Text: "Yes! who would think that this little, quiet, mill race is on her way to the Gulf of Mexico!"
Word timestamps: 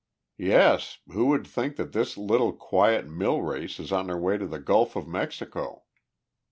"Yes! 0.39 0.97
who 1.11 1.27
would 1.27 1.45
think 1.45 1.75
that 1.75 1.93
this 1.93 2.17
little, 2.17 2.53
quiet, 2.53 3.05
mill 3.07 3.43
race 3.43 3.79
is 3.79 3.91
on 3.91 4.09
her 4.09 4.17
way 4.17 4.35
to 4.35 4.47
the 4.47 4.57
Gulf 4.57 4.95
of 4.95 5.07
Mexico!" 5.07 5.83